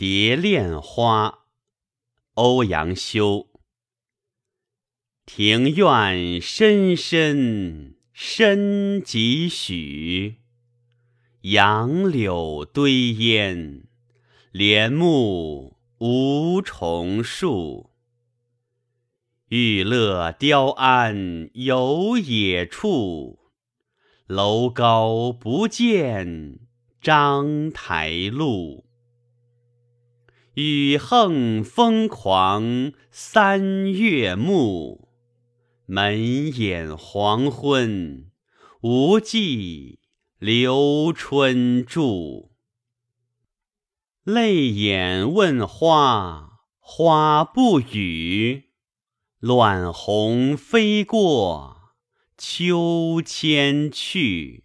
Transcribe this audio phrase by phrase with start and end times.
[0.00, 1.40] 蝶恋花，
[2.32, 3.48] 欧阳修。
[5.26, 10.36] 庭院深深深几许？
[11.42, 13.84] 杨柳堆烟，
[14.52, 17.90] 帘幕无重数。
[19.48, 23.50] 玉勒雕鞍游野处，
[24.26, 26.60] 楼高不见
[27.02, 28.86] 章台路。
[30.62, 35.08] 雨横风狂三月暮，
[35.86, 38.30] 门掩黄昏
[38.82, 40.00] 无计
[40.38, 42.52] 留春住。
[44.22, 48.64] 泪眼问花，花不语。
[49.38, 51.94] 乱红飞过
[52.36, 54.64] 秋千去。